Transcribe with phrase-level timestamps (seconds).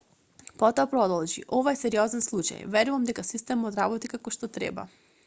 [0.61, 4.89] потоа продолжи ова е сериозен случај верувам дека системот работи како што треба